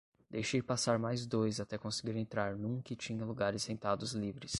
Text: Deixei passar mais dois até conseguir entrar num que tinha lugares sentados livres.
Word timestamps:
Deixei 0.27 0.63
passar 0.63 0.97
mais 0.97 1.27
dois 1.27 1.59
até 1.59 1.77
conseguir 1.77 2.17
entrar 2.17 2.55
num 2.55 2.81
que 2.81 2.95
tinha 2.95 3.23
lugares 3.23 3.61
sentados 3.61 4.13
livres. 4.13 4.49